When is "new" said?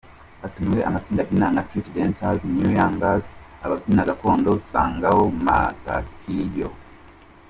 2.55-2.71